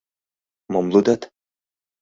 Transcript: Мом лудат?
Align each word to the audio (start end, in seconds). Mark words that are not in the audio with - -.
Мом 0.71 0.85
лудат? 0.93 1.21